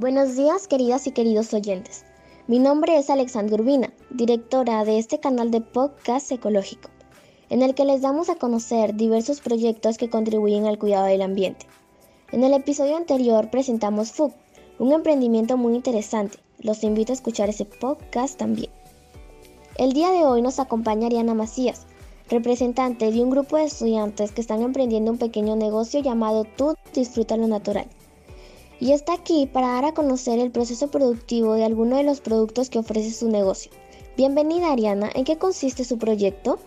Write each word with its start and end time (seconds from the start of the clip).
Buenos 0.00 0.34
días, 0.34 0.66
queridas 0.66 1.06
y 1.06 1.10
queridos 1.10 1.52
oyentes. 1.52 2.06
Mi 2.46 2.58
nombre 2.58 2.96
es 2.96 3.10
Alexandra 3.10 3.56
Urbina, 3.56 3.92
directora 4.08 4.82
de 4.86 4.98
este 4.98 5.20
canal 5.20 5.50
de 5.50 5.60
podcast 5.60 6.32
ecológico, 6.32 6.88
en 7.50 7.60
el 7.60 7.74
que 7.74 7.84
les 7.84 8.00
damos 8.00 8.30
a 8.30 8.36
conocer 8.36 8.94
diversos 8.94 9.42
proyectos 9.42 9.98
que 9.98 10.08
contribuyen 10.08 10.64
al 10.64 10.78
cuidado 10.78 11.04
del 11.04 11.20
ambiente. 11.20 11.66
En 12.32 12.44
el 12.44 12.54
episodio 12.54 12.96
anterior 12.96 13.50
presentamos 13.50 14.12
FUC, 14.12 14.32
un 14.78 14.92
emprendimiento 14.92 15.58
muy 15.58 15.74
interesante. 15.74 16.38
Los 16.60 16.82
invito 16.82 17.12
a 17.12 17.16
escuchar 17.16 17.50
ese 17.50 17.66
podcast 17.66 18.38
también. 18.38 18.70
El 19.76 19.92
día 19.92 20.12
de 20.12 20.24
hoy 20.24 20.40
nos 20.40 20.60
acompaña 20.60 21.08
Ariana 21.08 21.34
Macías, 21.34 21.82
representante 22.30 23.12
de 23.12 23.22
un 23.22 23.28
grupo 23.28 23.58
de 23.58 23.64
estudiantes 23.64 24.32
que 24.32 24.40
están 24.40 24.62
emprendiendo 24.62 25.10
un 25.10 25.18
pequeño 25.18 25.56
negocio 25.56 26.00
llamado 26.00 26.46
Tú 26.56 26.74
Disfruta 26.94 27.36
lo 27.36 27.48
Natural 27.48 27.86
y 28.80 28.92
está 28.92 29.12
aquí 29.12 29.46
para 29.46 29.68
dar 29.68 29.84
a 29.84 29.94
conocer 29.94 30.38
el 30.38 30.50
proceso 30.50 30.90
productivo 30.90 31.54
de 31.54 31.64
alguno 31.64 31.98
de 31.98 32.02
los 32.02 32.20
productos 32.20 32.70
que 32.70 32.78
ofrece 32.78 33.12
su 33.12 33.28
negocio. 33.28 33.70
Bienvenida 34.16 34.72
Ariana, 34.72 35.10
¿en 35.14 35.24
qué 35.24 35.36
consiste 35.36 35.84
su 35.84 35.98
proyecto? 35.98 36.58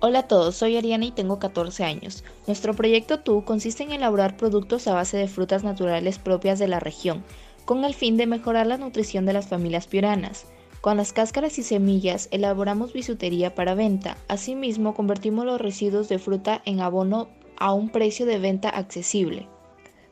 Hola 0.00 0.20
a 0.20 0.28
todos, 0.28 0.56
soy 0.56 0.76
Ariana 0.76 1.04
y 1.04 1.12
tengo 1.12 1.38
14 1.38 1.84
años. 1.84 2.24
Nuestro 2.46 2.74
proyecto 2.74 3.20
TU 3.20 3.44
consiste 3.44 3.84
en 3.84 3.92
elaborar 3.92 4.36
productos 4.36 4.88
a 4.88 4.94
base 4.94 5.16
de 5.16 5.28
frutas 5.28 5.62
naturales 5.62 6.18
propias 6.18 6.58
de 6.58 6.68
la 6.68 6.80
región, 6.80 7.22
con 7.64 7.84
el 7.84 7.94
fin 7.94 8.16
de 8.16 8.26
mejorar 8.26 8.66
la 8.66 8.78
nutrición 8.78 9.26
de 9.26 9.34
las 9.34 9.46
familias 9.46 9.86
piuranas. 9.86 10.46
Con 10.80 10.96
las 10.96 11.12
cáscaras 11.12 11.58
y 11.58 11.62
semillas 11.62 12.28
elaboramos 12.32 12.94
bisutería 12.94 13.54
para 13.54 13.74
venta. 13.74 14.16
Asimismo, 14.28 14.94
convertimos 14.94 15.44
los 15.44 15.60
residuos 15.60 16.08
de 16.08 16.18
fruta 16.18 16.62
en 16.64 16.80
abono 16.80 17.28
a 17.58 17.74
un 17.74 17.90
precio 17.90 18.24
de 18.24 18.38
venta 18.38 18.70
accesible. 18.70 19.46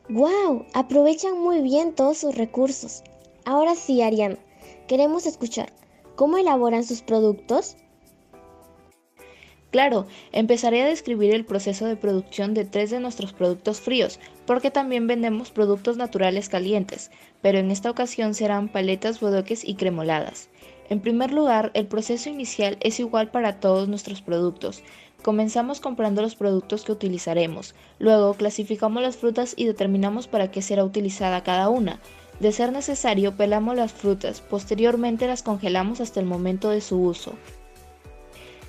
¡Wow! 0.09 0.65
Aprovechan 0.73 1.39
muy 1.39 1.61
bien 1.61 1.93
todos 1.93 2.17
sus 2.17 2.35
recursos. 2.35 3.03
Ahora 3.45 3.75
sí, 3.75 4.01
Ariana, 4.01 4.37
queremos 4.87 5.27
escuchar. 5.27 5.71
¿Cómo 6.15 6.39
elaboran 6.39 6.83
sus 6.83 7.03
productos? 7.03 7.77
Claro, 9.69 10.07
empezaré 10.31 10.81
a 10.81 10.87
describir 10.87 11.35
el 11.35 11.45
proceso 11.45 11.85
de 11.85 11.95
producción 11.95 12.55
de 12.55 12.65
tres 12.65 12.89
de 12.89 12.99
nuestros 12.99 13.33
productos 13.33 13.81
fríos, 13.81 14.19
porque 14.47 14.71
también 14.71 15.05
vendemos 15.05 15.51
productos 15.51 15.95
naturales 15.95 16.49
calientes, 16.49 17.11
pero 17.43 17.59
en 17.59 17.69
esta 17.69 17.91
ocasión 17.91 18.33
serán 18.33 18.67
paletas, 18.67 19.19
bodoques 19.19 19.63
y 19.63 19.75
cremoladas. 19.75 20.49
En 20.89 21.01
primer 21.01 21.31
lugar, 21.31 21.69
el 21.75 21.85
proceso 21.85 22.29
inicial 22.29 22.77
es 22.81 22.99
igual 22.99 23.29
para 23.29 23.59
todos 23.59 23.87
nuestros 23.87 24.23
productos. 24.23 24.81
Comenzamos 25.21 25.81
comprando 25.81 26.21
los 26.21 26.35
productos 26.35 26.85
que 26.85 26.93
utilizaremos, 26.93 27.75
luego 27.99 28.33
clasificamos 28.35 29.03
las 29.03 29.17
frutas 29.17 29.53
y 29.57 29.65
determinamos 29.65 30.27
para 30.27 30.49
qué 30.49 30.61
será 30.61 30.85
utilizada 30.85 31.43
cada 31.43 31.67
una. 31.67 31.99
De 32.39 32.53
ser 32.53 32.71
necesario, 32.71 33.35
pelamos 33.35 33.75
las 33.75 33.91
frutas, 33.91 34.39
posteriormente 34.39 35.27
las 35.27 35.43
congelamos 35.43 35.99
hasta 35.99 36.21
el 36.21 36.25
momento 36.25 36.69
de 36.69 36.79
su 36.79 37.01
uso. 37.01 37.33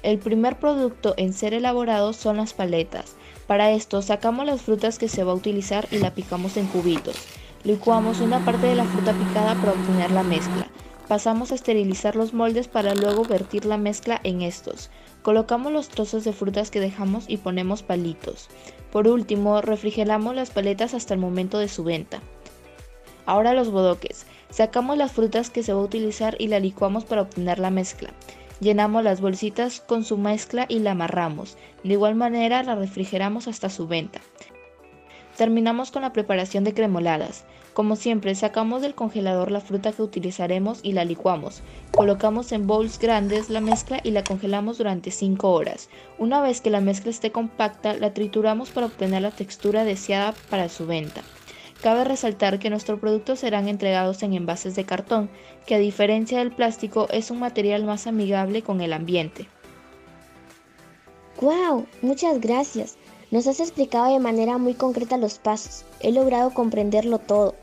El 0.02 0.18
primer 0.18 0.58
producto 0.58 1.14
en 1.18 1.34
ser 1.34 1.54
elaborado 1.54 2.12
son 2.12 2.38
las 2.38 2.52
paletas. 2.52 3.14
Para 3.46 3.70
esto 3.70 4.02
sacamos 4.02 4.44
las 4.44 4.60
frutas 4.60 4.98
que 4.98 5.08
se 5.08 5.22
va 5.22 5.32
a 5.32 5.36
utilizar 5.36 5.86
y 5.92 5.98
la 5.98 6.14
picamos 6.14 6.56
en 6.56 6.66
cubitos. 6.66 7.16
Licuamos 7.62 8.20
una 8.20 8.44
parte 8.44 8.66
de 8.66 8.74
la 8.74 8.84
fruta 8.84 9.12
picada 9.12 9.54
para 9.54 9.72
obtener 9.72 10.10
la 10.10 10.22
mezcla. 10.24 10.68
Pasamos 11.10 11.50
a 11.50 11.56
esterilizar 11.56 12.14
los 12.14 12.34
moldes 12.34 12.68
para 12.68 12.94
luego 12.94 13.24
vertir 13.24 13.64
la 13.64 13.76
mezcla 13.76 14.20
en 14.22 14.42
estos. 14.42 14.90
Colocamos 15.22 15.72
los 15.72 15.88
trozos 15.88 16.22
de 16.22 16.32
frutas 16.32 16.70
que 16.70 16.78
dejamos 16.78 17.24
y 17.26 17.38
ponemos 17.38 17.82
palitos. 17.82 18.48
Por 18.92 19.08
último, 19.08 19.60
refrigeramos 19.60 20.36
las 20.36 20.50
paletas 20.50 20.94
hasta 20.94 21.12
el 21.12 21.18
momento 21.18 21.58
de 21.58 21.66
su 21.66 21.82
venta. 21.82 22.20
Ahora 23.26 23.54
los 23.54 23.72
bodoques. 23.72 24.24
Sacamos 24.50 24.96
las 24.98 25.10
frutas 25.10 25.50
que 25.50 25.64
se 25.64 25.72
va 25.72 25.80
a 25.80 25.84
utilizar 25.84 26.36
y 26.38 26.46
la 26.46 26.60
licuamos 26.60 27.04
para 27.04 27.22
obtener 27.22 27.58
la 27.58 27.70
mezcla. 27.70 28.10
Llenamos 28.60 29.02
las 29.02 29.20
bolsitas 29.20 29.80
con 29.80 30.04
su 30.04 30.16
mezcla 30.16 30.66
y 30.68 30.78
la 30.78 30.92
amarramos. 30.92 31.58
De 31.82 31.94
igual 31.94 32.14
manera 32.14 32.62
la 32.62 32.76
refrigeramos 32.76 33.48
hasta 33.48 33.68
su 33.68 33.88
venta. 33.88 34.20
Terminamos 35.36 35.90
con 35.90 36.02
la 36.02 36.12
preparación 36.12 36.62
de 36.62 36.72
cremoladas. 36.72 37.46
Como 37.74 37.94
siempre, 37.96 38.34
sacamos 38.34 38.82
del 38.82 38.94
congelador 38.94 39.50
la 39.50 39.60
fruta 39.60 39.92
que 39.92 40.02
utilizaremos 40.02 40.80
y 40.82 40.92
la 40.92 41.04
licuamos. 41.04 41.62
Colocamos 41.92 42.50
en 42.52 42.66
bowls 42.66 42.98
grandes 42.98 43.48
la 43.48 43.60
mezcla 43.60 44.00
y 44.02 44.10
la 44.10 44.24
congelamos 44.24 44.78
durante 44.78 45.10
5 45.10 45.50
horas. 45.50 45.88
Una 46.18 46.42
vez 46.42 46.60
que 46.60 46.70
la 46.70 46.80
mezcla 46.80 47.10
esté 47.10 47.30
compacta, 47.30 47.94
la 47.94 48.12
trituramos 48.12 48.70
para 48.70 48.86
obtener 48.86 49.22
la 49.22 49.30
textura 49.30 49.84
deseada 49.84 50.34
para 50.50 50.68
su 50.68 50.86
venta. 50.86 51.22
Cabe 51.80 52.04
resaltar 52.04 52.58
que 52.58 52.68
nuestros 52.68 53.00
productos 53.00 53.38
serán 53.38 53.68
entregados 53.68 54.22
en 54.22 54.34
envases 54.34 54.74
de 54.74 54.84
cartón, 54.84 55.30
que 55.66 55.76
a 55.76 55.78
diferencia 55.78 56.38
del 56.38 56.52
plástico 56.52 57.08
es 57.10 57.30
un 57.30 57.38
material 57.38 57.84
más 57.84 58.06
amigable 58.06 58.62
con 58.62 58.80
el 58.82 58.92
ambiente. 58.92 59.48
¡Wow! 61.40 61.86
Muchas 62.02 62.38
gracias. 62.40 62.98
Nos 63.30 63.46
has 63.46 63.60
explicado 63.60 64.12
de 64.12 64.18
manera 64.18 64.58
muy 64.58 64.74
concreta 64.74 65.16
los 65.16 65.38
pasos. 65.38 65.84
He 66.00 66.10
logrado 66.10 66.52
comprenderlo 66.52 67.18
todo. 67.18 67.54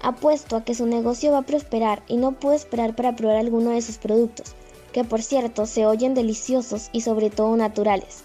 Apuesto 0.00 0.56
a 0.56 0.64
que 0.64 0.74
su 0.74 0.86
negocio 0.86 1.32
va 1.32 1.38
a 1.38 1.42
prosperar 1.42 2.02
y 2.06 2.16
no 2.16 2.32
puedo 2.32 2.54
esperar 2.54 2.94
para 2.94 3.16
probar 3.16 3.36
alguno 3.36 3.70
de 3.70 3.82
sus 3.82 3.98
productos, 3.98 4.54
que 4.92 5.02
por 5.02 5.22
cierto 5.22 5.66
se 5.66 5.84
oyen 5.84 6.14
deliciosos 6.14 6.90
y 6.92 7.00
sobre 7.00 7.30
todo 7.30 7.56
naturales. 7.56 8.22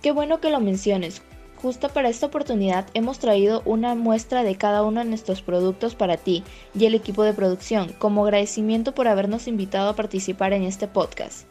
Qué 0.00 0.12
bueno 0.12 0.40
que 0.40 0.48
lo 0.50 0.60
menciones. 0.60 1.20
Justo 1.60 1.90
para 1.90 2.08
esta 2.08 2.26
oportunidad 2.26 2.86
hemos 2.94 3.18
traído 3.18 3.60
una 3.66 3.94
muestra 3.94 4.42
de 4.42 4.56
cada 4.56 4.82
uno 4.82 5.00
de 5.00 5.06
nuestros 5.06 5.42
productos 5.42 5.94
para 5.94 6.16
ti 6.16 6.42
y 6.74 6.86
el 6.86 6.94
equipo 6.94 7.22
de 7.22 7.34
producción, 7.34 7.94
como 7.98 8.24
agradecimiento 8.24 8.94
por 8.94 9.08
habernos 9.08 9.46
invitado 9.46 9.90
a 9.90 9.96
participar 9.96 10.54
en 10.54 10.62
este 10.62 10.88
podcast. 10.88 11.46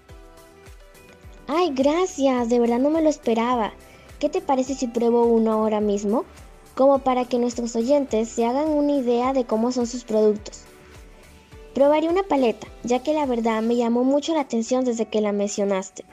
¡Ay, 1.45 1.71
gracias! 1.75 2.50
De 2.50 2.59
verdad 2.59 2.79
no 2.79 2.89
me 2.89 3.03
lo 3.03 3.09
esperaba. 3.09 3.71
¿Qué 4.19 4.28
te 4.28 4.41
parece 4.41 4.75
si 4.75 4.88
pruebo 4.88 5.24
uno 5.25 5.53
ahora 5.53 5.80
mismo? 5.80 6.25
Como 6.75 7.00
para 7.00 7.24
que 7.24 7.40
nuestros 7.40 7.75
oyentes 7.78 8.28
se 8.28 8.46
hagan 8.46 8.68
una 8.68 8.91
idea 8.91 9.31
de 9.31 9.46
cómo 9.46 9.72
son 9.72 9.88
sus 9.88 10.03
productos. 10.03 10.63
Probaré 11.74 12.09
una 12.09 12.24
paleta, 12.24 12.68
ya 12.84 13.02
que 13.02 13.13
la 13.13 13.25
verdad 13.25 13.62
me 13.62 13.78
llamó 13.78 14.03
mucho 14.03 14.34
la 14.34 14.41
atención 14.41 14.84
desde 14.84 15.06
que 15.06 15.22
la 15.22 15.31
mencionaste. 15.31 16.03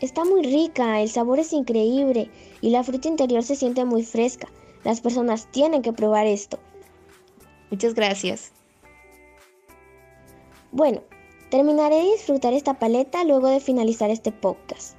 Está 0.00 0.24
muy 0.24 0.42
rica, 0.42 1.00
el 1.00 1.08
sabor 1.08 1.38
es 1.38 1.52
increíble 1.52 2.30
y 2.60 2.70
la 2.70 2.82
fruta 2.82 3.06
interior 3.06 3.44
se 3.44 3.54
siente 3.54 3.84
muy 3.84 4.02
fresca. 4.02 4.48
Las 4.82 5.00
personas 5.00 5.46
tienen 5.52 5.82
que 5.82 5.92
probar 5.92 6.26
esto. 6.26 6.58
Muchas 7.70 7.94
gracias. 7.94 8.50
Bueno, 10.72 11.02
Terminaré 11.50 11.96
de 11.96 12.12
disfrutar 12.12 12.52
esta 12.52 12.74
paleta 12.74 13.24
luego 13.24 13.48
de 13.48 13.58
finalizar 13.58 14.08
este 14.08 14.30
podcast. 14.30 14.94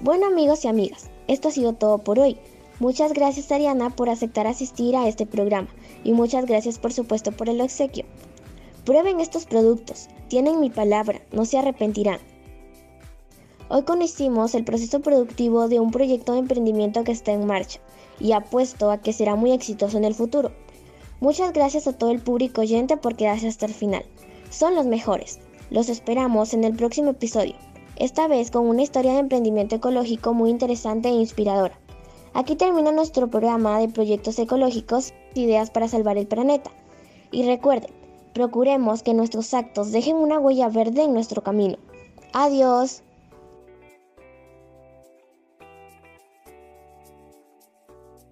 Bueno 0.00 0.26
amigos 0.26 0.64
y 0.64 0.68
amigas, 0.68 1.10
esto 1.28 1.46
ha 1.46 1.52
sido 1.52 1.74
todo 1.74 1.98
por 1.98 2.18
hoy. 2.18 2.38
Muchas 2.80 3.12
gracias 3.12 3.52
Ariana 3.52 3.90
por 3.90 4.08
aceptar 4.08 4.48
asistir 4.48 4.96
a 4.96 5.06
este 5.06 5.26
programa 5.26 5.68
y 6.02 6.12
muchas 6.12 6.46
gracias 6.46 6.80
por 6.80 6.92
supuesto 6.92 7.30
por 7.30 7.48
el 7.48 7.60
obsequio. 7.60 8.04
Prueben 8.84 9.20
estos 9.20 9.46
productos, 9.46 10.08
tienen 10.26 10.58
mi 10.58 10.70
palabra, 10.70 11.22
no 11.30 11.44
se 11.44 11.58
arrepentirán. 11.58 12.18
Hoy 13.68 13.84
conocimos 13.84 14.56
el 14.56 14.64
proceso 14.64 14.98
productivo 14.98 15.68
de 15.68 15.78
un 15.78 15.92
proyecto 15.92 16.32
de 16.32 16.40
emprendimiento 16.40 17.04
que 17.04 17.12
está 17.12 17.30
en 17.30 17.46
marcha 17.46 17.78
y 18.18 18.32
apuesto 18.32 18.90
a 18.90 18.98
que 18.98 19.12
será 19.12 19.36
muy 19.36 19.52
exitoso 19.52 19.98
en 19.98 20.04
el 20.04 20.16
futuro. 20.16 20.50
Muchas 21.20 21.52
gracias 21.52 21.86
a 21.86 21.92
todo 21.92 22.10
el 22.10 22.20
público 22.20 22.62
oyente 22.62 22.96
por 22.96 23.14
quedarse 23.14 23.46
hasta 23.46 23.66
el 23.66 23.74
final. 23.74 24.04
Son 24.50 24.74
los 24.74 24.86
mejores. 24.86 25.38
Los 25.70 25.88
esperamos 25.88 26.52
en 26.52 26.64
el 26.64 26.74
próximo 26.74 27.10
episodio, 27.10 27.54
esta 27.94 28.26
vez 28.26 28.50
con 28.50 28.66
una 28.66 28.82
historia 28.82 29.12
de 29.12 29.20
emprendimiento 29.20 29.76
ecológico 29.76 30.34
muy 30.34 30.50
interesante 30.50 31.08
e 31.08 31.12
inspiradora. 31.12 31.78
Aquí 32.34 32.56
termina 32.56 32.90
nuestro 32.90 33.28
programa 33.28 33.78
de 33.78 33.88
proyectos 33.88 34.38
ecológicos, 34.40 35.14
ideas 35.34 35.70
para 35.70 35.86
salvar 35.86 36.18
el 36.18 36.26
planeta. 36.26 36.72
Y 37.30 37.44
recuerden, 37.44 37.92
procuremos 38.34 39.04
que 39.04 39.14
nuestros 39.14 39.54
actos 39.54 39.92
dejen 39.92 40.16
una 40.16 40.40
huella 40.40 40.68
verde 40.68 41.04
en 41.04 41.14
nuestro 41.14 41.42
camino. 41.42 41.76
Adiós. 42.32 43.04